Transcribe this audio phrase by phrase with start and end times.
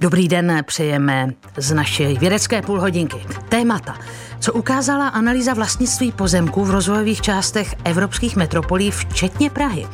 [0.00, 3.16] Dobrý den, přejeme z naší vědecké půlhodinky.
[3.48, 3.96] Témata.
[4.40, 9.86] Co ukázala analýza vlastnictví pozemků v rozvojových částech evropských metropolí, včetně Prahy?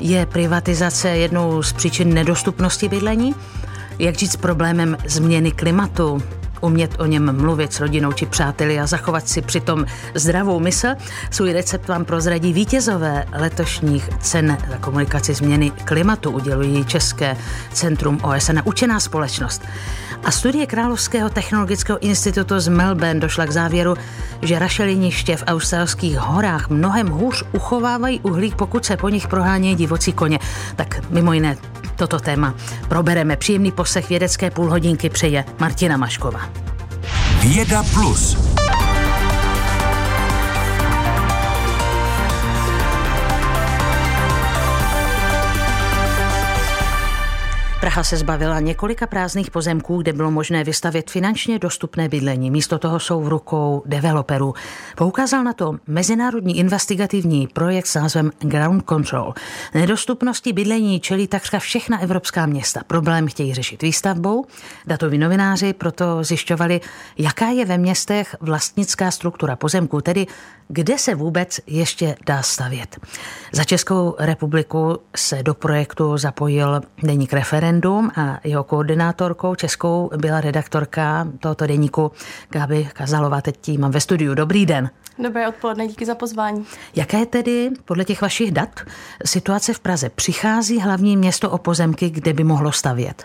[0.00, 3.34] Je privatizace jednou z příčin nedostupnosti bydlení?
[3.98, 6.22] Jak žít s problémem změny klimatu?
[6.62, 9.84] Umět o něm mluvit s rodinou či přáteli a zachovat si přitom
[10.14, 10.88] zdravou mysl.
[11.30, 17.36] Svůj recept vám prozradí vítězové letošních cen za komunikaci změny klimatu udělují České
[17.72, 19.62] centrum OSN a učená společnost.
[20.24, 23.94] A studie Královského technologického institutu z Melbourne došla k závěru,
[24.42, 30.12] že rašeliniště v australských horách mnohem hůř uchovávají uhlík, pokud se po nich prohánějí divocí
[30.12, 30.38] koně.
[30.76, 31.56] Tak mimo jiné
[32.02, 32.54] toto téma
[32.88, 33.36] probereme.
[33.36, 36.40] Příjemný poslech vědecké půlhodinky přeje Martina Maškova.
[37.40, 38.36] Věda plus.
[47.82, 52.50] Praha se zbavila několika prázdných pozemků, kde bylo možné vystavět finančně dostupné bydlení.
[52.50, 54.54] Místo toho jsou v rukou developerů.
[54.96, 59.34] Poukázal na to mezinárodní investigativní projekt s názvem Ground Control.
[59.74, 62.80] Nedostupnosti bydlení čelí takřka všechna evropská města.
[62.86, 64.44] Problém chtějí řešit výstavbou.
[64.86, 66.80] Datoví novináři proto zjišťovali,
[67.18, 70.26] jaká je ve městech vlastnická struktura pozemků, tedy
[70.72, 72.98] kde se vůbec ještě dá stavět.
[73.52, 81.28] Za Českou republiku se do projektu zapojil deník referendum a jeho koordinátorkou českou byla redaktorka
[81.40, 82.12] tohoto deníku
[82.50, 83.40] Gabi Kazalová.
[83.40, 84.34] Teď tím mám ve studiu.
[84.34, 84.90] Dobrý den.
[85.18, 86.64] Dobré odpoledne, díky za pozvání.
[86.96, 88.80] Jaké je tedy podle těch vašich dat
[89.24, 90.10] situace v Praze?
[90.10, 93.24] Přichází hlavní město o pozemky, kde by mohlo stavět?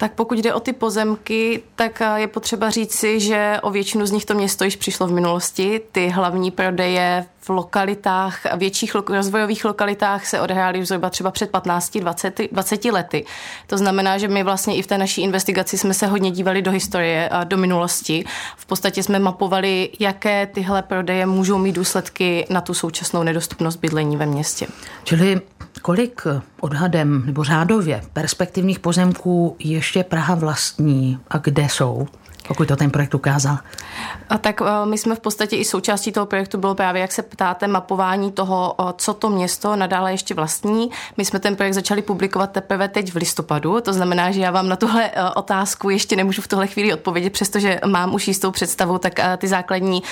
[0.00, 4.24] Tak pokud jde o ty pozemky, tak je potřeba říci, že o většinu z nich
[4.24, 5.80] to město již přišlo v minulosti.
[5.92, 12.84] Ty hlavní prodeje v lokalitách, větších rozvojových lokalitách se odehrály zhruba třeba před 15-20 20
[12.84, 13.24] lety.
[13.66, 16.70] To znamená, že my vlastně i v té naší investigaci jsme se hodně dívali do
[16.70, 18.24] historie a do minulosti.
[18.56, 24.16] V podstatě jsme mapovali, jaké tyhle prodeje můžou mít důsledky na tu současnou nedostupnost bydlení
[24.16, 24.66] ve městě.
[25.04, 25.40] Čili
[25.78, 26.26] kolik
[26.60, 32.06] odhadem nebo řádově perspektivních pozemků ještě Praha vlastní a kde jsou?
[32.48, 33.58] Pokud to ten projekt ukázal?
[34.28, 37.22] A tak eh, my jsme v podstatě i součástí toho projektu bylo právě, jak se
[37.22, 40.90] ptáte, mapování toho, eh, co to město nadále ještě vlastní.
[41.16, 44.68] My jsme ten projekt začali publikovat teprve teď v listopadu, to znamená, že já vám
[44.68, 48.98] na tuhle eh, otázku ještě nemůžu v tuhle chvíli odpovědět, přestože mám už jistou představu,
[48.98, 50.02] tak ty základní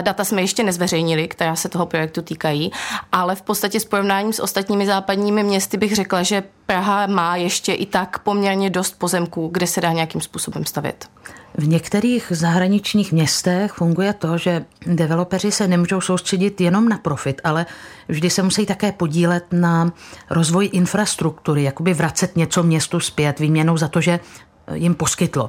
[0.00, 2.72] data jsme ještě nezveřejnili, která se toho projektu týkají,
[3.12, 7.72] ale v podstatě s porovnáním s ostatními západními městy bych řekla, že Praha má ještě
[7.72, 11.08] i tak poměrně dost pozemků, kde se dá nějakým způsobem stavět.
[11.54, 17.66] V některých zahraničních městech funguje to, že developeři se nemůžou soustředit jenom na profit, ale
[18.08, 19.92] vždy se musí také podílet na
[20.30, 24.20] rozvoji infrastruktury, jakoby vracet něco městu zpět výměnou za to, že
[24.72, 25.48] jim poskytlo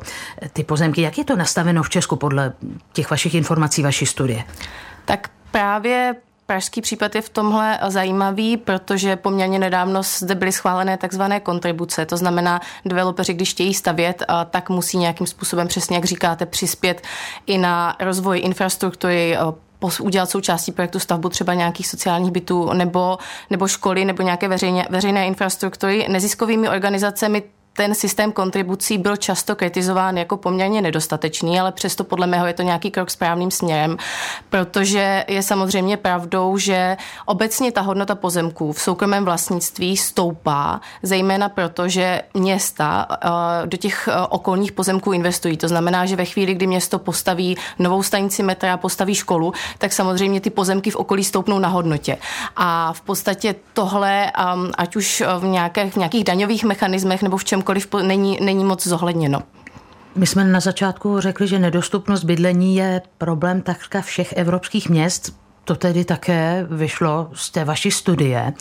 [0.54, 1.02] ty pozemky.
[1.02, 2.54] Jak je to nastaveno v Česku podle
[2.94, 4.44] těch vašich informací, vaší studie?
[5.06, 6.16] Tak právě
[6.48, 12.06] Pražský případ je v tomhle zajímavý, protože poměrně nedávno zde byly schválené takzvané kontribuce.
[12.06, 17.02] To znamená, developeři, když chtějí stavět, tak musí nějakým způsobem, přesně jak říkáte, přispět
[17.46, 19.38] i na rozvoj infrastruktury,
[20.02, 23.18] udělat součástí projektu stavbu třeba nějakých sociálních bytů nebo,
[23.50, 26.08] nebo školy nebo nějaké veřejně, veřejné infrastruktury.
[26.10, 27.44] Neziskovými organizacemi
[27.78, 32.64] ten systém kontribucí byl často kritizován jako poměrně nedostatečný, ale přesto podle mého je to
[32.64, 33.98] nějaký krok správným směrem,
[34.50, 41.88] protože je samozřejmě pravdou, že obecně ta hodnota pozemků v soukromém vlastnictví stoupá, zejména proto,
[41.88, 45.58] že města eh, do těch eh, okolních pozemků investují.
[45.58, 50.42] To znamená, že ve chvíli, kdy město postaví novou stanici metra, postaví školu, tak samozřejmě
[50.42, 52.18] ty pozemky v okolí stoupnou na hodnotě.
[52.56, 57.46] A v podstatě tohle, ehm, ať už v, nějakých, v nějakých daňových mechanismech nebo v
[57.46, 59.44] čem čemkoliv není, není moc zohledněno.
[60.16, 65.36] My jsme na začátku řekli, že nedostupnost bydlení je problém takřka všech evropských měst.
[65.66, 68.54] To tedy také vyšlo z té vaší studie.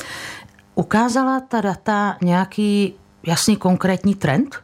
[0.74, 2.94] Ukázala ta data nějaký
[3.26, 4.56] jasný konkrétní trend?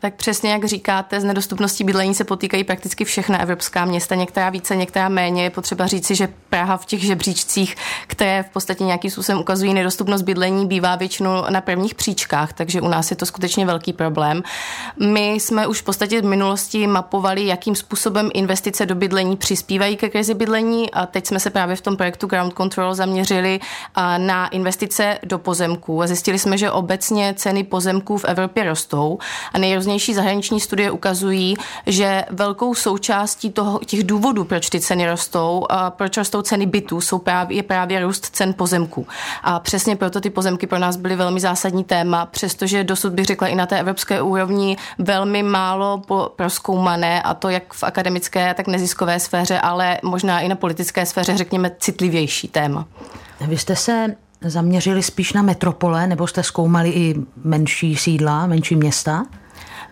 [0.00, 4.76] Tak přesně jak říkáte, z nedostupností bydlení se potýkají prakticky všechna evropská města, některá více,
[4.76, 5.42] některá méně.
[5.42, 7.76] Je potřeba říci, že Praha v těch žebříčcích,
[8.06, 12.88] které v podstatě nějakým způsobem ukazují nedostupnost bydlení, bývá většinou na prvních příčkách, takže u
[12.88, 14.42] nás je to skutečně velký problém.
[15.00, 20.08] My jsme už v podstatě v minulosti mapovali, jakým způsobem investice do bydlení přispívají ke
[20.08, 23.60] krizi bydlení a teď jsme se právě v tom projektu Ground Control zaměřili
[24.18, 29.18] na investice do pozemků a zjistili jsme, že obecně ceny pozemků v Evropě rostou
[29.52, 31.56] a nejrůznější nejrůznější zahraniční studie ukazují,
[31.86, 37.00] že velkou součástí toho, těch důvodů, proč ty ceny rostou, a proč rostou ceny bytů,
[37.00, 39.06] jsou právě, je právě růst cen pozemků.
[39.42, 43.48] A přesně proto ty pozemky pro nás byly velmi zásadní téma, přestože dosud bych řekla
[43.48, 46.02] i na té evropské úrovni velmi málo
[46.36, 51.36] proskoumané, a to jak v akademické, tak neziskové sféře, ale možná i na politické sféře,
[51.36, 52.86] řekněme, citlivější téma.
[53.40, 57.14] Vy jste se zaměřili spíš na metropole, nebo jste zkoumali i
[57.44, 59.26] menší sídla, menší města?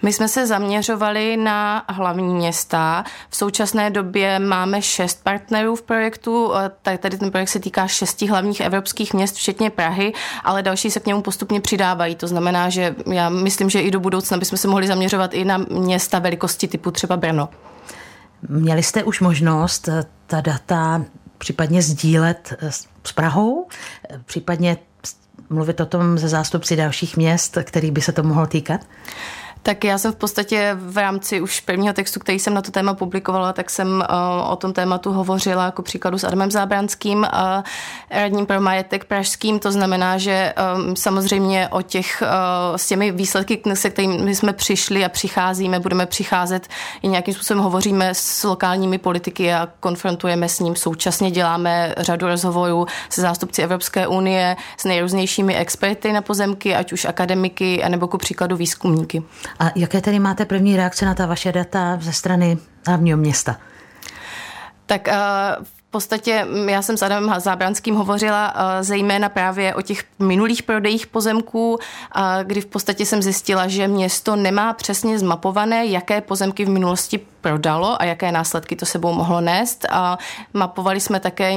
[0.02, 3.04] My jsme se zaměřovali na hlavní města.
[3.30, 6.52] V současné době máme šest partnerů v projektu.
[6.82, 10.12] Tak tady ten projekt se týká šesti hlavních evropských měst, včetně Prahy,
[10.44, 12.14] ale další se k němu postupně přidávají.
[12.14, 15.58] To znamená, že já myslím, že i do budoucna bychom se mohli zaměřovat i na
[15.58, 17.48] města velikosti typu třeba Brno.
[18.48, 19.88] Měli jste už možnost
[20.26, 21.04] ta data
[21.38, 23.68] případně sdílet s Prahou,
[24.24, 24.76] případně
[25.50, 28.80] mluvit o tom ze zástupci dalších měst, který by se to mohlo týkat?
[29.62, 32.94] Tak já jsem v podstatě v rámci už prvního textu, který jsem na to téma
[32.94, 37.64] publikovala, tak jsem uh, o tom tématu hovořila jako příkladu s Adamem Zábranským, a
[38.10, 39.58] radním pro majetek pražským.
[39.58, 45.04] To znamená, že um, samozřejmě o těch, uh, s těmi výsledky, se kterými jsme přišli
[45.04, 46.68] a přicházíme, budeme přicházet
[47.02, 50.76] i nějakým způsobem hovoříme s lokálními politiky a konfrontujeme s ním.
[50.76, 57.04] Současně děláme řadu rozhovorů se zástupci Evropské unie, s nejrůznějšími experty na pozemky, ať už
[57.04, 59.22] akademiky, anebo ku příkladu výzkumníky.
[59.58, 63.56] A jaké tedy máte první reakce na ta vaše data ze strany hlavního města?
[64.86, 70.04] Tak uh, podstatě mm, já jsem s Adamem Zábranským hovořila uh, zejména právě o těch
[70.18, 71.78] minulých prodejích pozemků, uh,
[72.44, 78.02] kdy v podstatě jsem zjistila, že město nemá přesně zmapované, jaké pozemky v minulosti prodalo
[78.02, 79.86] a jaké následky to sebou mohlo nést.
[79.90, 80.18] A
[80.54, 81.52] mapovali jsme také,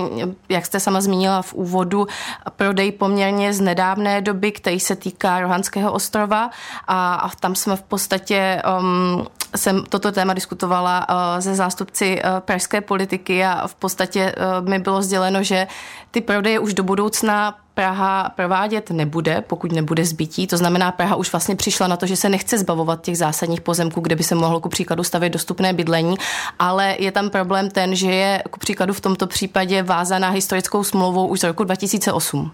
[0.50, 2.08] jak jste sama zmínila v úvodu,
[2.56, 6.50] prodej poměrně z nedávné doby, který se týká Rohanského ostrova
[6.88, 12.40] a, a tam jsme v podstatě um, jsem toto téma diskutovala uh, ze zástupci uh,
[12.40, 15.68] pražské politiky a v podstatě uh, mi bylo sděleno, že
[16.12, 20.48] ty prodeje už do budoucna Praha provádět nebude, pokud nebude zbytí.
[20.48, 24.02] To znamená, Praha už vlastně přišla na to, že se nechce zbavovat těch zásadních pozemků,
[24.02, 26.16] kde by se mohlo ku příkladu stavět dostupné bydlení,
[26.60, 31.28] ale je tam problém ten, že je ku příkladu v tomto případě vázaná historickou smlouvou
[31.28, 32.52] už z roku 2008.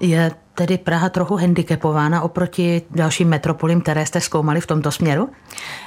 [0.00, 5.30] Je tedy Praha trochu handicapována oproti dalším metropolím, které jste zkoumali v tomto směru?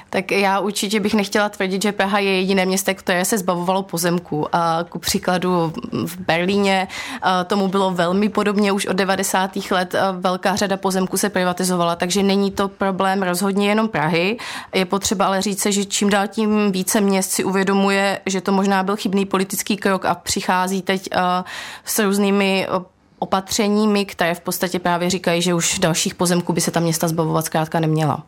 [0.10, 4.56] Tak já určitě bych nechtěla tvrdit, že Praha je jediné město, které se zbavovalo pozemku.
[4.56, 5.74] A ku příkladu
[6.06, 6.88] v Berlíně
[7.48, 9.52] tomu bylo velmi podobně už od 90.
[9.72, 9.96] let.
[10.20, 14.38] Velká řada pozemků se privatizovala, takže není to problém rozhodně jenom Prahy.
[14.76, 18.84] Je potřeba ale říct, že čím dál tím více měst si uvědomuje, že to možná
[18.84, 21.10] byl chybný politický krok a přichází teď
[21.86, 22.68] s různými
[23.20, 27.46] opatřeními, které v podstatě právě říkají, že už dalších pozemků by se ta města zbavovat
[27.46, 28.24] zkrátka neměla.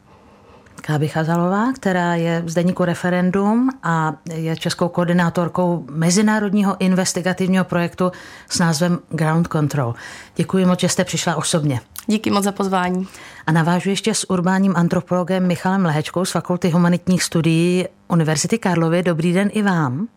[0.81, 8.12] Káby Chazalová, která je v zdeníku Referendum a je českou koordinátorkou mezinárodního investigativního projektu
[8.50, 9.95] s názvem Ground Control.
[10.36, 11.81] Děkuji moc, že jste přišla osobně.
[12.07, 13.07] Díky moc za pozvání.
[13.48, 19.04] A navážu ještě s urbáním antropologem Michalem Lehečkou z Fakulty humanitních studií Univerzity Karlovy.
[19.04, 20.07] Dobrý den i vám.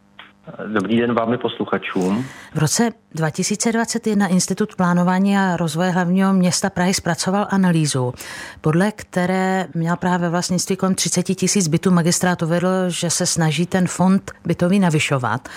[0.73, 2.25] Dobrý den vám posluchačům.
[2.55, 8.13] V roce 2021 Institut plánování a rozvoje hlavního města Prahy zpracoval analýzu,
[8.61, 11.91] podle které měl právě vlastnictví kolem 30 tisíc bytů.
[11.91, 15.49] Magistrát uvedl, že se snaží ten fond bytový navyšovat.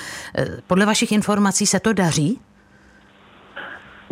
[0.68, 2.40] Podle vašich informací se to daří?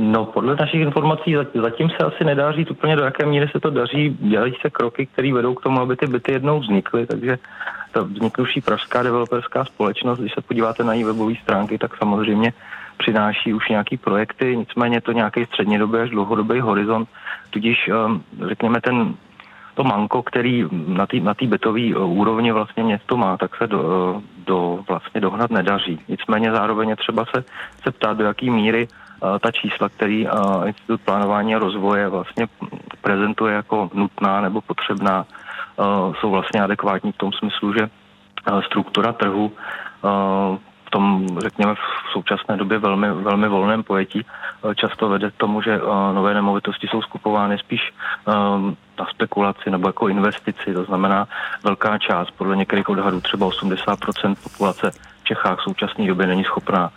[0.03, 3.69] No, podle našich informací zatím se asi nedá říct úplně do jaké míry se to
[3.69, 4.17] daří.
[4.19, 7.37] Dělají se kroky, které vedou k tomu, aby ty byty jednou vznikly, takže
[7.91, 12.53] ta vzniknuvší pražská developerská společnost, když se podíváte na její webové stránky, tak samozřejmě
[12.97, 17.09] přináší už nějaký projekty, nicméně to nějaký střednědobý až dlouhodobý horizont,
[17.49, 19.13] tudíž ehm, řekněme ten
[19.73, 23.79] to manko, který na té na bytové eh, úrovni vlastně město má, tak se do,
[24.17, 25.99] eh, do vlastně dohnat nedaří.
[26.07, 27.43] Nicméně zároveň třeba se,
[27.83, 28.87] se ptát, do jaký míry
[29.41, 32.47] ta čísla, který uh, Institut plánování a rozvoje vlastně
[33.01, 35.25] prezentuje jako nutná nebo potřebná,
[35.75, 37.89] uh, jsou vlastně adekvátní v tom smyslu, že
[38.65, 39.51] struktura trhu
[40.91, 44.25] v tom, řekněme, v současné době velmi, velmi volném pojetí
[44.75, 45.79] často vede k tomu, že
[46.13, 47.93] nové nemovitosti jsou skupovány spíš
[48.99, 50.73] na spekulaci nebo jako investici.
[50.73, 51.27] To znamená
[51.63, 56.91] velká část, podle některých odhadů třeba 80% populace v Čechách v současné době není schopná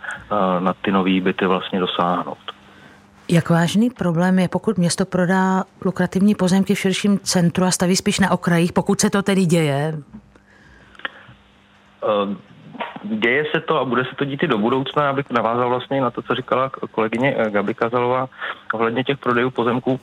[0.59, 2.37] na ty nové byty vlastně dosáhnout.
[3.29, 8.19] Jak vážný problém je, pokud město prodá lukrativní pozemky v širším centru a staví spíš
[8.19, 9.97] na okrajích, pokud se to tedy děje?
[12.03, 12.37] Ehm,
[13.09, 16.11] děje se to a bude se to dít i do budoucna, abych navázal vlastně na
[16.11, 18.27] to, co říkala kolegyně Gabi Kazalová
[18.73, 19.99] ohledně těch prodejů pozemků.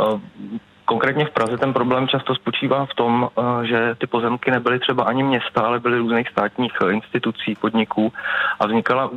[0.00, 3.28] Ehm, Konkrétně v Praze ten problém často spočívá v tom,
[3.62, 8.12] že ty pozemky nebyly třeba ani města, ale byly různých státních institucí, podniků
[8.60, 9.10] a vznikala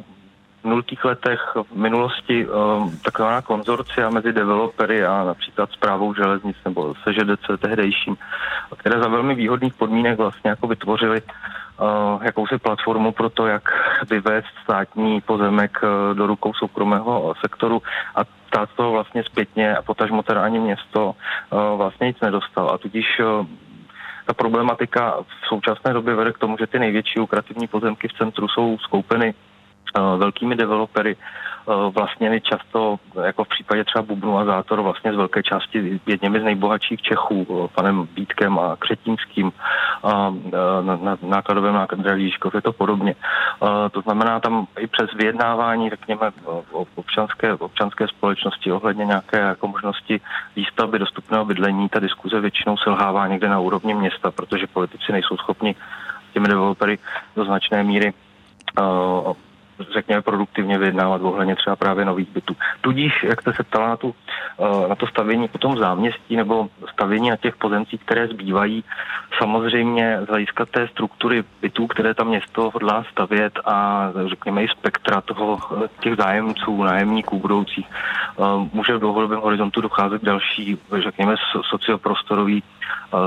[0.64, 1.40] v nultých letech
[1.72, 2.48] v minulosti
[3.04, 8.18] taková konzorcia mezi developery a například zprávou železnic nebo SŽDC tehdejším,
[8.78, 11.22] které za velmi výhodných podmínek vlastně jako vytvořili
[12.22, 13.64] jakousi platformu pro to, jak
[14.10, 17.82] vyvést státní pozemek uh, do rukou soukromého sektoru
[18.16, 22.70] a stát toho vlastně zpětně a potažmo teda ani město uh, vlastně nic nedostal.
[22.70, 23.22] A tudíž
[24.26, 28.48] ta problematika v současné době vede k tomu, že ty největší lukrativní pozemky v centru
[28.48, 29.34] jsou skoupeny
[30.18, 31.18] velkými developery
[31.70, 36.40] Eh, vlastně často, jako v případě třeba Bubnu a Zátor, vlastně z velké části jedněmi
[36.40, 39.52] z nejbohatších Čechů, eh, panem Vítkem a Křetínským,
[40.04, 43.16] a eh, na, na nákladovém nákladě Líškov je to podobně.
[43.92, 46.32] To znamená tam i přes vyjednávání, řekněme,
[46.96, 50.22] občanské, občanské společnosti ohledně nějaké jako možnosti
[50.56, 55.76] výstavby dostupného bydlení, ta diskuze většinou selhává někde na úrovni města, protože politici nejsou schopni
[56.34, 56.98] těmi developery
[57.36, 58.14] do značné míry
[59.94, 62.56] řekněme, produktivně vyjednávat ohledně třeba právě nových bytů.
[62.82, 64.16] Tudíž, jak jste se ptala na, tu,
[64.60, 68.84] eh, na to stavění potom v záměstí nebo stavění na těch pozemcích, které zbývají,
[69.38, 75.22] samozřejmě z hlediska té struktury bytů, které tam město hodlá stavět a řekněme i spektra
[75.22, 78.44] toho, eh, těch zájemců, nájemníků budoucích, eh,
[78.74, 81.36] může v dlouhodobém horizontu docházet další, řekněme,
[81.70, 82.64] socioprostorový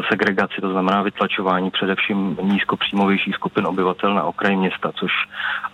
[0.08, 5.10] segregaci, to znamená vytlačování především nízkopříjmovějších skupin obyvatel na okraji města, což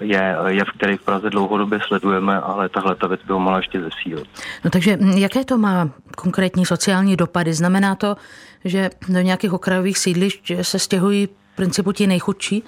[0.01, 3.81] je, je který v Praze dlouhodobě sledujeme, ale tahle ta věc by ho mala ještě
[3.81, 4.29] zesílit.
[4.65, 7.53] No takže jaké to má konkrétní sociální dopady?
[7.53, 8.17] Znamená to,
[8.65, 12.65] že do nějakých okrajových sídlišť se stěhují v principu ti nejchudší?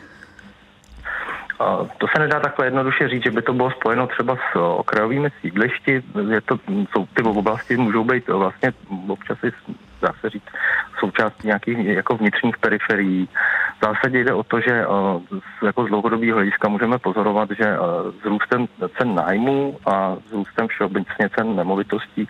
[1.99, 6.03] To se nedá takhle jednoduše říct, že by to bylo spojeno třeba s okrajovými sídlišti.
[6.31, 6.59] Je to,
[6.93, 8.73] jsou, ty oblasti můžou být vlastně
[9.09, 9.53] občas i,
[10.01, 10.49] dá se říct,
[10.99, 13.29] součástí nějakých jako vnitřních periferií.
[13.81, 15.23] V zásadě jde o to, že uh,
[15.63, 17.87] jako z dlouhodobého hlediska můžeme pozorovat, že uh,
[18.23, 18.67] s růstem
[18.99, 22.29] cen nájmu a s růstem všeobecně cen nemovitostí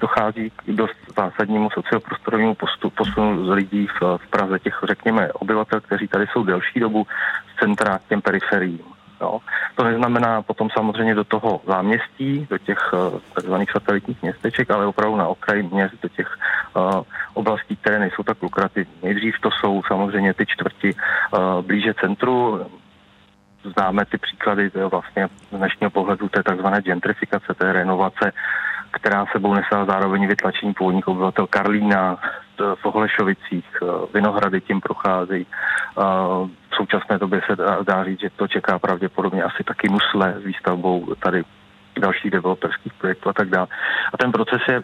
[0.00, 2.56] dochází k dost zásadnímu socioprostorovému
[2.94, 7.06] posunu lidí v Praze, těch řekněme obyvatel, kteří tady jsou delší dobu
[7.54, 9.01] z centra k těm periferiím.
[9.22, 9.38] Jo.
[9.74, 15.16] To neznamená potom samozřejmě do toho záměstí, do těch uh, takzvaných satelitních městeček, ale opravdu
[15.16, 16.38] na okraji měst, do těch
[16.74, 17.02] uh,
[17.34, 18.94] oblastí, které nejsou tak lukrativní.
[19.02, 22.66] Nejdřív to jsou samozřejmě ty čtvrti uh, blíže centru,
[23.64, 28.32] známe ty příklady vlastně z dnešního pohledu té takzvané gentrifikace, té renovace,
[28.92, 32.18] která sebou nesla zároveň vytlačení původních obyvatel Karlína,
[32.74, 33.66] v Ohlešovicích,
[34.14, 35.46] Vinohrady tím procházejí.
[36.70, 40.44] V současné době se dá, dá říct, že to čeká pravděpodobně asi taky Nusle s
[40.44, 41.42] výstavbou tady
[41.98, 43.66] dalších developerských projektů a tak dále.
[44.14, 44.80] A ten proces je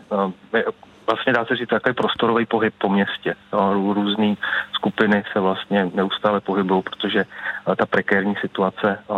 [1.08, 3.34] vlastně dá se říct takový prostorový pohyb po městě.
[3.52, 4.34] No, různé
[4.72, 9.14] skupiny se vlastně neustále pohybují, protože eh, ta prekérní situace, eh,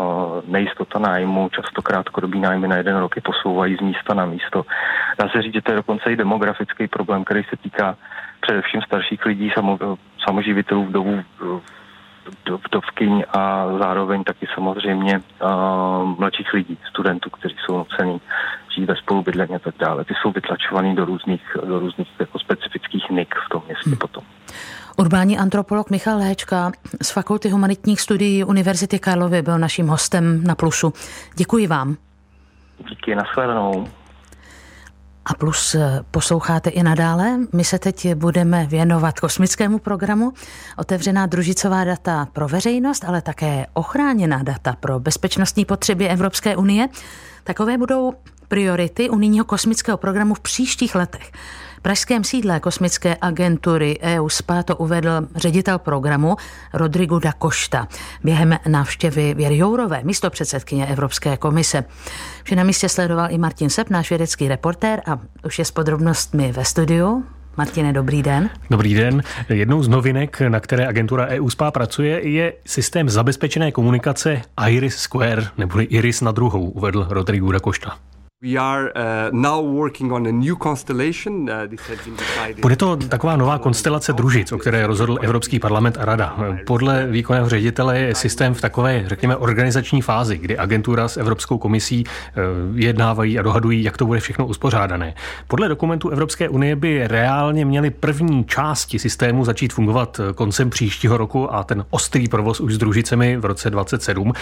[0.47, 4.67] nejistota nájmu, často krátkodobý nájmy na jeden rok posouvají z místa na místo.
[5.19, 7.97] Dá se říct, že to je dokonce i demografický problém, který se týká
[8.41, 9.79] především starších lidí, samo,
[10.27, 11.23] samoživitelů, vdovů,
[12.69, 18.21] vdovkyň a zároveň taky samozřejmě uh, mladších lidí, studentů, kteří jsou nucený
[18.81, 20.05] žít ve spolubydlení a tak dále.
[20.05, 23.99] Ty jsou vytlačovaný do různých, do různých jako specifických nik v tom městě hmm.
[23.99, 24.25] potom.
[24.97, 26.73] Urbání antropolog Michal Léčka
[27.03, 30.93] z Fakulty humanitních studií Univerzity Karlovy byl naším hostem na Plusu.
[31.37, 31.97] Děkuji vám.
[32.89, 33.87] Díky, nashledanou.
[35.25, 37.39] A plus eh, posloucháte i nadále.
[37.53, 40.33] My se teď budeme věnovat kosmickému programu.
[40.77, 46.89] Otevřená družicová data pro veřejnost, ale také ochráněná data pro bezpečnostní potřeby Evropské unie.
[47.45, 48.13] Takové budou
[48.51, 51.33] priority unijního kosmického programu v příštích letech.
[51.79, 56.37] V pražském sídle kosmické agentury EUSPA to uvedl ředitel programu
[56.73, 57.89] Rodrigo da Costa
[58.25, 61.85] během návštěvy Věry Jourové, místo předsedkyně Evropské komise.
[62.43, 66.53] Vše na místě sledoval i Martin Sep, náš vědecký reportér a už je s podrobnostmi
[66.53, 67.25] ve studiu.
[67.57, 68.51] Martine, dobrý den.
[68.71, 69.23] Dobrý den.
[69.49, 75.47] Jednou z novinek, na které agentura EU SPA pracuje, je systém zabezpečené komunikace Iris Square,
[75.59, 78.10] neboli Iris na druhou, uvedl Rodrigo da Costa.
[78.45, 79.41] Uh,
[82.63, 86.37] Bude to taková nová konstelace družic, o které rozhodl Evropský parlament a Rada.
[86.67, 92.05] Podle výkonného ředitele je systém v takové, řekněme, organizační fázi, kdy agentura s Evropskou komisí
[92.05, 95.15] uh, jednávají a dohadují, jak to bude všechno uspořádané.
[95.49, 101.55] Podle dokumentu Evropské unie by reálně měly první části systému začít fungovat koncem příštího roku
[101.55, 104.33] a ten ostrý provoz už s družicemi v roce 2027.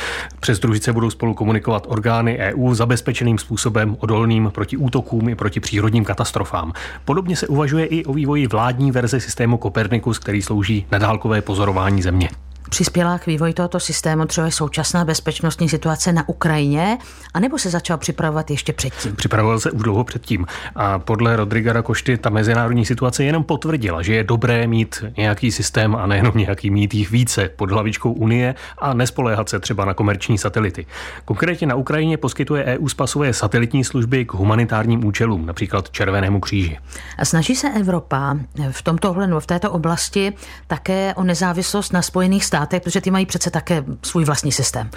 [0.40, 5.61] Přes družice budou spolu komunikovat orgány EU zabezpečeným způsobem způsobem odolným proti útokům i proti
[5.61, 6.73] přírodním katastrofám.
[7.04, 12.02] Podobně se uvažuje i o vývoji vládní verze systému Copernicus, který slouží na dálkové pozorování
[12.02, 12.28] Země.
[12.68, 16.98] Přispěla k vývoji tohoto systému třeba současná bezpečnostní situace na Ukrajině,
[17.34, 19.16] anebo se začal připravovat ještě předtím?
[19.16, 20.46] Připravoval se už dlouho předtím.
[20.75, 25.96] A podle Rodriga Košty ta mezinárodní situace jenom potvrdila, že je dobré mít nějaký systém
[25.96, 30.38] a nejenom nějaký mít jich více pod hlavičkou Unie a nespoléhat se třeba na komerční
[30.38, 30.87] satelity.
[31.25, 36.78] Konkrétně na Ukrajině poskytuje EU spasové satelitní služby k humanitárním účelům, například Červenému kříži.
[37.18, 38.37] A snaží se Evropa
[38.70, 40.32] v tomto ohledu, v této oblasti
[40.66, 44.90] také o nezávislost na Spojených státech státech, protože ty mají přece také svůj vlastní systém.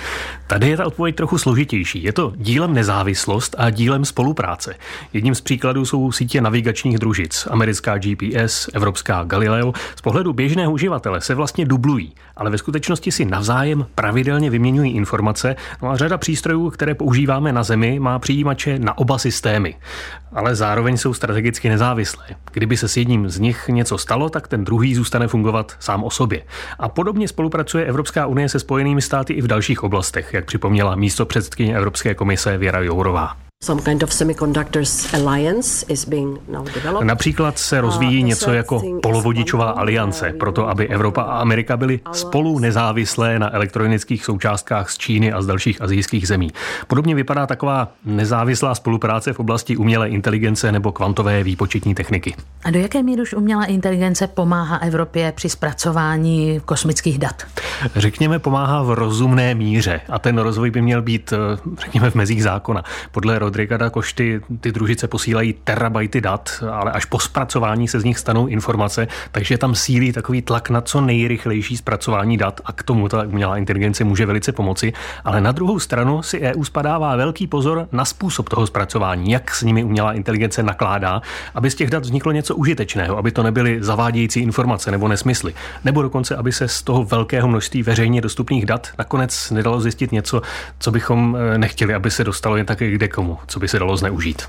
[0.47, 2.03] Tady je ta odpověď trochu složitější.
[2.03, 4.75] Je to dílem nezávislost a dílem spolupráce.
[5.13, 7.47] Jedním z příkladů jsou sítě navigačních družic.
[7.51, 9.73] Americká GPS, evropská Galileo.
[9.95, 15.55] Z pohledu běžného uživatele se vlastně dublují, ale ve skutečnosti si navzájem pravidelně vyměňují informace.
[15.81, 19.75] No a řada přístrojů, které používáme na Zemi, má přijímače na oba systémy.
[20.33, 22.25] Ale zároveň jsou strategicky nezávislé.
[22.51, 26.09] Kdyby se s jedním z nich něco stalo, tak ten druhý zůstane fungovat sám o
[26.09, 26.43] sobě.
[26.79, 30.96] A podobně spolu spolupracuje Evropská unie se Spojenými státy i v dalších oblastech, jak připomněla
[30.96, 33.38] místo předsedkyně Evropské komise Věra Jourová.
[37.03, 43.39] Například se rozvíjí něco jako polovodičová aliance, proto aby Evropa a Amerika byly spolu nezávislé
[43.39, 46.51] na elektronických součástkách z Číny a z dalších azijských zemí.
[46.87, 52.35] Podobně vypadá taková nezávislá spolupráce v oblasti umělé inteligence nebo kvantové výpočetní techniky.
[52.63, 57.43] A do jaké míry už umělá inteligence pomáhá Evropě při zpracování kosmických dat?
[57.95, 61.37] Řekněme, pomáhá v rozumné míře a ten rozvoj by měl být, eh,
[61.79, 62.83] řekněme, v mezích zákona.
[63.11, 68.20] Podle Rodrigada Košty ty družice posílají terabajty dat, ale až po zpracování se z nich
[68.20, 73.10] stanou informace, takže tam sílí takový tlak na co nejrychlejší zpracování dat a k tomu
[73.10, 74.93] ta umělá inteligence může velice pomoci.
[75.24, 79.62] Ale na druhou stranu si EU spadává velký pozor na způsob toho zpracování, jak s
[79.62, 81.22] nimi umělá inteligence nakládá,
[81.55, 85.53] aby z těch dat vzniklo něco užitečného, aby to nebyly zavádějící informace nebo nesmysly,
[85.86, 90.41] nebo dokonce, aby se z toho velkého množství veřejně dostupných dat nakonec nedalo zjistit něco,
[90.79, 93.98] co bychom eh, nechtěli, aby se dostalo jen tak kde komu co by se dalo
[93.98, 94.41] zneužít.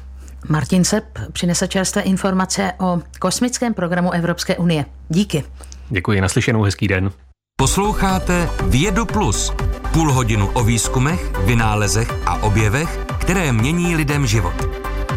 [0.48, 4.84] Martin Sepp přinese čerstvé informace o kosmickém programu Evropské unie.
[5.08, 5.44] Díky.
[5.88, 7.10] Děkuji, naslyšenou, hezký den.
[7.56, 9.52] Posloucháte Vědu Plus,
[9.92, 14.54] půl hodinu o výzkumech, vynálezech a objevech, které mění lidem život.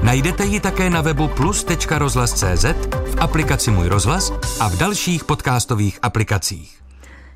[0.03, 2.65] Najdete ji také na webu plus.rozhlas.cz,
[3.05, 6.84] v aplikaci Můj rozhlas a v dalších podcastových aplikacích.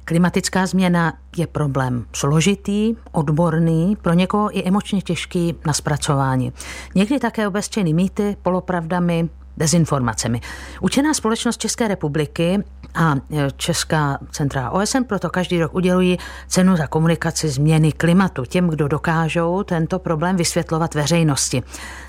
[0.09, 6.53] Klimatická změna je problém složitý, odborný, pro někoho i emočně těžký na zpracování.
[6.95, 10.41] Někdy také obezčený mýty, polopravdami, dezinformacemi.
[10.81, 12.63] Učená společnost České republiky
[12.95, 13.15] a
[13.57, 16.17] Česká centra OSN proto každý rok udělují
[16.47, 21.63] cenu za komunikaci změny klimatu těm, kdo dokážou tento problém vysvětlovat veřejnosti.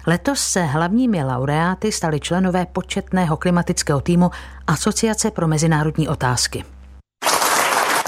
[0.06, 4.30] Letos se hlavními laureáty stali členové početného klimatického týmu
[4.66, 6.64] Asociace pro mezinárodní otázky.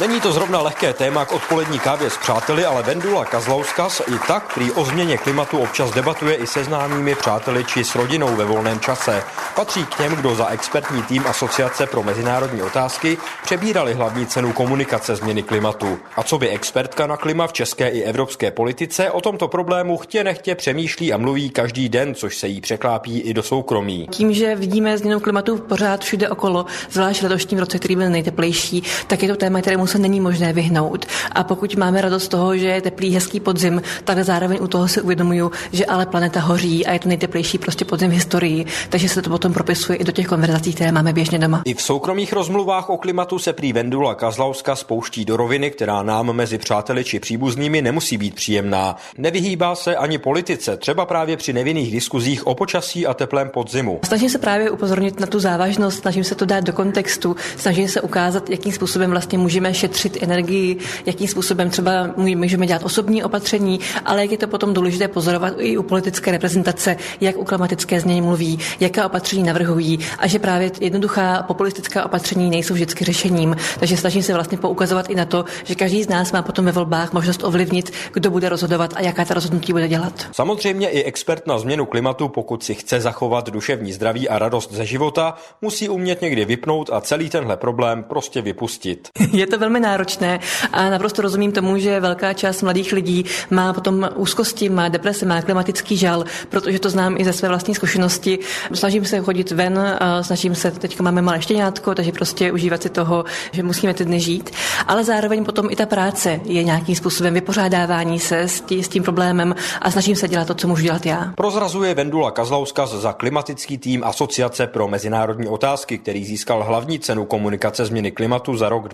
[0.03, 4.55] Není to zrovna lehké téma k odpolední kávě s přáteli, ale Vendula Kazlauskas i tak
[4.55, 8.81] prý o změně klimatu občas debatuje i se známými přáteli či s rodinou ve volném
[8.81, 9.23] čase.
[9.57, 15.17] Patří k těm, kdo za expertní tým Asociace pro mezinárodní otázky přebírali hlavní cenu komunikace
[15.17, 15.99] změny klimatu.
[16.17, 20.25] A co by expertka na klima v české i evropské politice o tomto problému chtě
[20.25, 24.09] nechtě přemýšlí a mluví každý den, což se jí překlápí i do soukromí.
[24.11, 29.23] Tím, že vidíme změnu klimatu pořád všude okolo, zvlášť letošním roce, který byl nejteplejší, tak
[29.23, 31.07] je to téma, kterému se není možné vyhnout.
[31.33, 34.89] A pokud máme radost z toho, že je teplý, hezký podzim, tak zároveň u toho
[34.89, 39.09] si uvědomuju, že ale planeta hoří a je to nejteplejší prostě podzim v historii, takže
[39.09, 41.63] se to potom propisuje i do těch konverzací, které máme běžně doma.
[41.65, 46.33] I v soukromých rozmluvách o klimatu se prý Vendula Kazlauska spouští do roviny, která nám
[46.33, 48.97] mezi přáteli či příbuznými nemusí být příjemná.
[49.19, 54.01] Nevyhýbá se ani politice, třeba právě při nevinných diskuzích o počasí a teplém podzimu.
[54.05, 58.01] Snažím se právě upozornit na tu závažnost, snažím se to dát do kontextu, snažím se
[58.01, 64.23] ukázat, jakým způsobem vlastně můžeme šetřit energii, jakým způsobem třeba můžeme dělat osobní opatření, ale
[64.23, 68.59] jak je to potom důležité pozorovat i u politické reprezentace, jak u klimatické změny mluví,
[68.81, 73.57] jaká opatření navrhují a že právě jednoduchá populistická opatření nejsou vždycky řešením.
[73.79, 76.73] Takže snažím se vlastně poukazovat i na to, že každý z nás má potom ve
[76.73, 80.27] volbách možnost ovlivnit, kdo bude rozhodovat a jaká ta rozhodnutí bude dělat.
[80.33, 84.87] Samozřejmě i expert na změnu klimatu, pokud si chce zachovat duševní zdraví a radost ze
[84.87, 89.09] života, musí umět někdy vypnout a celý tenhle problém prostě vypustit.
[89.33, 90.41] Je to velmi náročné
[90.73, 95.43] a naprosto rozumím tomu, že velká část mladých lidí má potom úzkosti, má deprese, má
[95.43, 98.39] klimatický žal, protože to znám i ze své vlastní zkušenosti.
[98.75, 103.25] Snažím se chodit ven, snažím se, teď máme malé štěňátko, takže prostě užívat si toho,
[103.53, 104.51] že musíme ty dny žít,
[104.87, 109.03] ale zároveň potom i ta práce je nějakým způsobem vypořádávání se s, tí, s tím
[109.03, 111.33] problémem a snažím se dělat to, co můžu dělat já.
[111.37, 117.85] Prozrazuje Vendula Kazlauskas za klimatický tým Asociace pro mezinárodní otázky, který získal hlavní cenu komunikace
[117.85, 118.89] změny klimatu za rok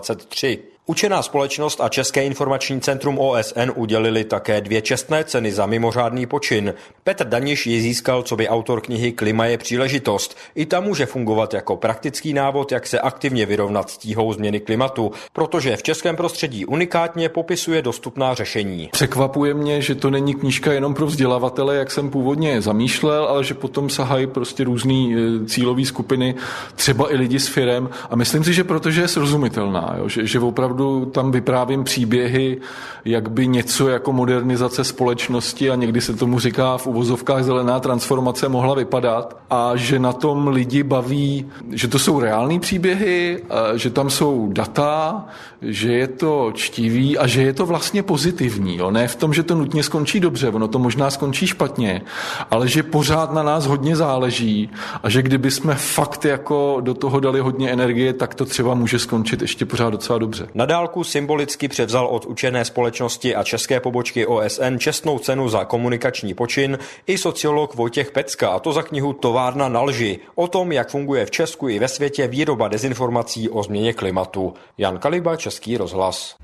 [0.00, 0.71] 2023.
[0.86, 6.74] Učená společnost a České informační centrum OSN udělili také dvě čestné ceny za mimořádný počin.
[7.04, 10.36] Petr Daniš ji získal co by autor knihy Klima je příležitost.
[10.54, 15.12] I ta může fungovat jako praktický návod, jak se aktivně vyrovnat s tíhou změny klimatu,
[15.32, 18.88] protože v českém prostředí unikátně popisuje dostupná řešení.
[18.92, 23.54] Překvapuje mě, že to není knížka jenom pro vzdělavatele, jak jsem původně zamýšlel, ale že
[23.54, 26.34] potom sahají prostě různé e, cílové skupiny,
[26.74, 27.90] třeba i lidi s firem.
[28.10, 32.60] A myslím si, že protože je srozumitelná, jo, že, že opravdu opravdu tam vyprávím příběhy,
[33.04, 38.48] jak by něco jako modernizace společnosti a někdy se tomu říká v uvozovkách zelená transformace
[38.48, 43.42] mohla vypadat a že na tom lidi baví, že to jsou reální příběhy,
[43.74, 45.26] že tam jsou data,
[45.62, 48.76] že je to čtivý a že je to vlastně pozitivní.
[48.76, 48.90] Jo?
[48.90, 52.02] Ne v tom, že to nutně skončí dobře, ono to možná skončí špatně,
[52.50, 54.70] ale že pořád na nás hodně záleží
[55.02, 58.98] a že kdyby jsme fakt jako do toho dali hodně energie, tak to třeba může
[58.98, 60.48] skončit ještě pořád docela dobře.
[60.62, 66.34] Na dálku symbolicky převzal od učené společnosti a české pobočky OSN čestnou cenu za komunikační
[66.34, 70.90] počin i sociolog Vojtěch Pecka, a to za knihu Továrna na lži, o tom, jak
[70.90, 74.54] funguje v Česku i ve světě výroba dezinformací o změně klimatu.
[74.78, 76.36] Jan Kaliba, Český rozhlas.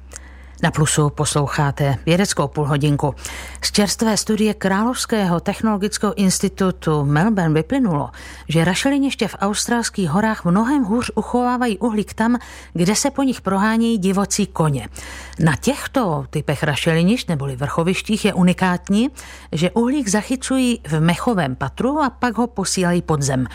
[0.62, 3.14] Na Plusu posloucháte vědeckou půlhodinku.
[3.62, 8.10] Z čerstvé studie Královského technologického institutu Melbourne vyplynulo,
[8.48, 12.38] že rašeliniště v australských horách mnohem hůř uchovávají uhlík tam,
[12.72, 14.88] kde se po nich prohánějí divocí koně.
[15.38, 19.10] Na těchto typech rašelinišť neboli vrchovištích je unikátní,
[19.52, 23.46] že uhlík zachycují v mechovém patru a pak ho posílají pod zem.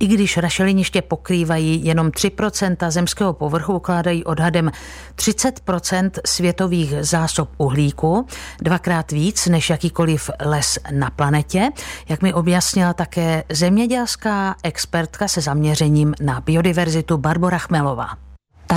[0.00, 4.70] I když rašeliniště pokrývají jenom 3% zemského povrchu, ukládají odhadem
[5.16, 8.26] 30% světových zásob uhlíku,
[8.62, 11.70] dvakrát víc než jakýkoliv les na planetě,
[12.08, 18.29] jak mi objasnila také zemědělská expertka se zaměřením na biodiverzitu Barbara Chmelová.
[18.70, 18.76] Ta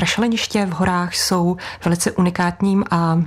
[0.65, 3.25] v horách jsou velice unikátním a mm,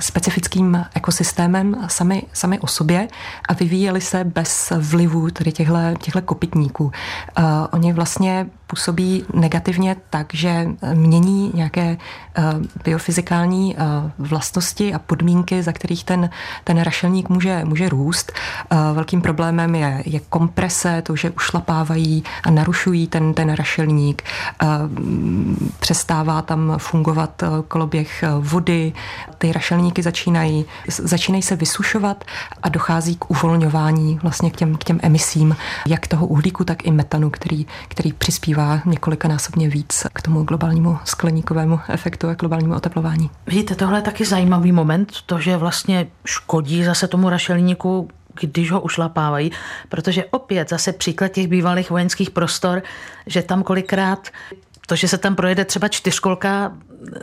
[0.00, 3.08] specifickým ekosystémem sami, sami o sobě
[3.48, 6.84] a vyvíjeli se bez vlivu tedy těchto kopytníků.
[6.84, 11.96] Uh, oni vlastně působí negativně tak, že mění nějaké
[12.38, 12.44] uh,
[12.84, 13.82] biofyzikální uh,
[14.18, 16.30] vlastnosti a podmínky, za kterých ten,
[16.64, 18.32] ten rašelník může, může růst.
[18.72, 24.22] Uh, velkým problémem je, je komprese, to, že ušlapávají a narušují ten, ten rašelník.
[25.80, 28.92] Přes přestává tam fungovat eh, koloběh eh, vody,
[29.38, 32.24] ty rašelníky začínají, začínají se vysušovat
[32.62, 35.56] a dochází k uvolňování vlastně k těm, k těm emisím,
[35.86, 41.80] jak toho uhlíku, tak i metanu, který, který přispívá několikanásobně víc k tomu globálnímu skleníkovému
[41.88, 43.30] efektu a globálnímu oteplování.
[43.46, 48.08] Vidíte, tohle je taky zajímavý moment, to, že vlastně škodí zase tomu rašelníku
[48.40, 49.52] když ho ušlapávají,
[49.88, 52.82] protože opět zase příklad těch bývalých vojenských prostor,
[53.26, 54.28] že tam kolikrát
[54.86, 56.72] to, že se tam projede třeba čtyřkolka,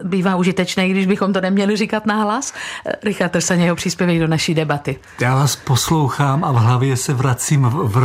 [0.03, 2.53] bývá užitečné, když bychom to neměli říkat nahlas.
[3.03, 4.99] Richard Trsaň, jeho příspěvek do naší debaty.
[5.21, 7.61] Já vás poslouchám a v hlavě se vracím,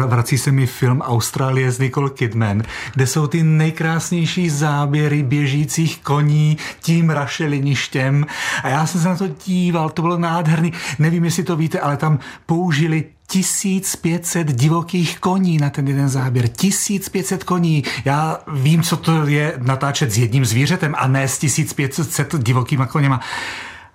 [0.07, 2.63] vrací se mi film Austrálie s Nicole Kidman,
[2.95, 8.27] kde jsou ty nejkrásnější záběry běžících koní tím rašeliništěm
[8.63, 10.73] a já jsem se na to díval, to bylo nádherný.
[10.99, 16.49] Nevím, jestli to víte, ale tam použili 1500 divokých koní na ten jeden záběr.
[16.49, 17.85] 1500 koní.
[18.05, 23.21] Já vím, co to je natáčet s jedním zvířetem a ne s 1500 divokýma koněma.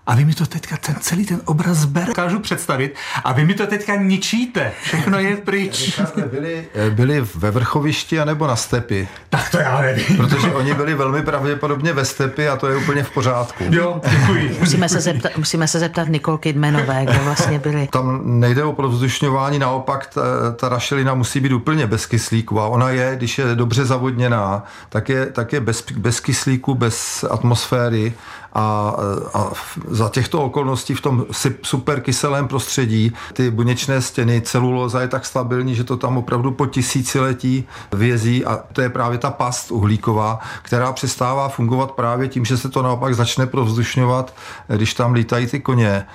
[0.07, 3.53] A vy mi to teďka, ten celý ten obraz ber, dokážu představit, a vy mi
[3.53, 4.71] to teďka ničíte.
[4.81, 6.01] Všechno je pryč.
[6.31, 9.07] Byli, byli ve vrchovišti anebo na stepi?
[9.29, 10.17] Tak to já nevím.
[10.17, 13.63] Protože oni byli velmi pravděpodobně ve stepi a to je úplně v pořádku.
[13.69, 14.57] Jo, děkuji.
[14.59, 17.87] musíme, se zeptat, musíme se zeptat Nikol Kidmanové, kde vlastně byli.
[17.91, 20.21] Tam nejde o provzdušňování, naopak ta,
[20.55, 25.09] ta rašelina musí být úplně bez kyslíku a ona je, když je dobře zavodněná, tak
[25.09, 28.13] je, tak je bez, bez kyslíku, bez atmosféry
[28.53, 28.95] a,
[29.33, 29.51] a
[29.87, 31.25] za těchto okolností v tom
[31.63, 36.65] super kyselém prostředí ty buněčné stěny, celulóza je tak stabilní, že to tam opravdu po
[36.65, 42.57] tisíciletí vězí a to je právě ta past uhlíková, která přestává fungovat právě tím, že
[42.57, 44.33] se to naopak začne provzdušňovat,
[44.67, 46.05] když tam lítají ty koně.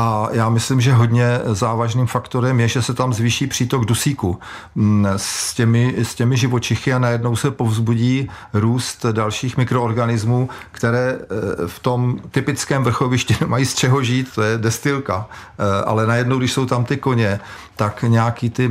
[0.00, 4.38] A já myslím, že hodně závažným faktorem je, že se tam zvýší přítok dusíku
[4.74, 11.26] mm, s těmi, s těmi živočichy a najednou se povzbudí růst dalších mikroorganismů, které eh,
[11.66, 15.26] v tom typickém vrchovišti nemají z čeho žít, to je destilka.
[15.58, 17.40] Eh, ale najednou, když jsou tam ty koně,
[17.76, 18.68] tak nějaký ty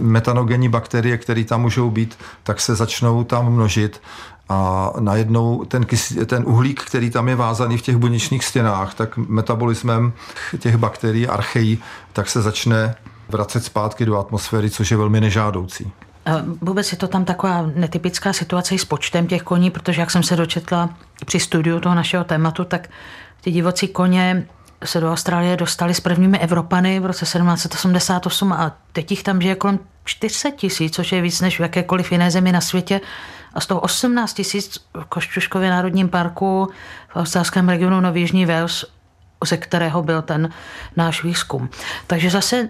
[0.00, 4.00] metanogenní bakterie, které tam můžou být, tak se začnou tam množit
[4.48, 9.16] a najednou ten, kys, ten uhlík, který tam je vázaný v těch buněčných stěnách, tak
[9.16, 10.12] metabolismem
[10.58, 11.78] těch bakterií, archeí,
[12.12, 12.94] tak se začne
[13.28, 15.92] vracet zpátky do atmosféry, což je velmi nežádoucí.
[16.60, 20.22] Vůbec je to tam taková netypická situace i s počtem těch koní, protože jak jsem
[20.22, 20.90] se dočetla
[21.26, 22.88] při studiu toho našeho tématu, tak
[23.40, 24.46] ty divocí koně
[24.84, 29.54] se do Austrálie dostali s prvními Evropany v roce 1788 a teď jich tam žije
[29.54, 33.00] kolem 400 tisíc, což je víc než v jakékoliv jiné zemi na světě
[33.58, 36.68] a z toho 18 tisíc v Košťuškově národním parku
[37.08, 38.84] v australském regionu Nový Jižní Wales,
[39.44, 40.50] ze kterého byl ten
[40.96, 41.68] náš výzkum.
[42.06, 42.68] Takže zase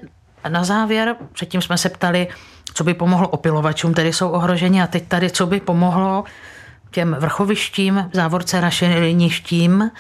[0.49, 2.29] na závěr, předtím jsme se ptali,
[2.75, 6.25] co by pomohlo opilovačům, tedy jsou ohroženi, a teď tady, co by pomohlo
[6.91, 9.91] těm vrchovištím, závorce rašeliništím,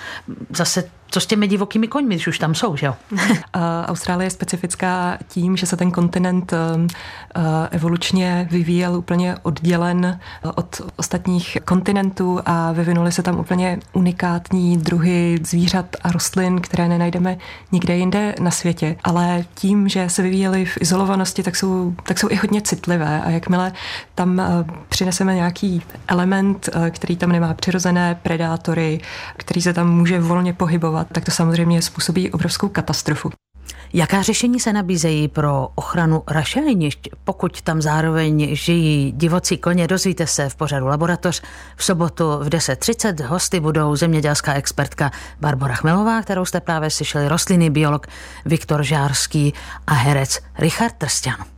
[0.50, 2.96] zase co s těmi divokými koňmi, když už tam jsou, že jo?
[3.86, 10.52] Austrálie je specifická tím, že se ten kontinent um, uh, evolučně vyvíjel úplně oddělen uh,
[10.54, 17.36] od ostatních kontinentů a vyvinuly se tam úplně unikátní druhy zvířat a rostlin, které nenajdeme
[17.72, 18.96] nikde jinde na světě.
[19.04, 23.30] Ale tím, že se vyvíjely v izolovanosti, tak jsou, tak jsou i hodně citlivé a
[23.30, 23.72] jakmile
[24.14, 29.00] tam uh, přineseme nějaký element, který tam nemá přirozené predátory,
[29.36, 33.30] který se tam může volně pohybovat, fungovat, tak to samozřejmě způsobí obrovskou katastrofu.
[33.92, 39.86] Jaká řešení se nabízejí pro ochranu rašelinišť, pokud tam zároveň žijí divocí koně?
[39.86, 41.42] Dozvíte se v pořadu Laboratoř.
[41.76, 47.70] V sobotu v 10.30 hosty budou zemědělská expertka Barbara Chmelová, kterou jste právě slyšeli, rostliny
[47.70, 48.06] biolog
[48.44, 49.54] Viktor Žárský
[49.86, 51.57] a herec Richard Trstan.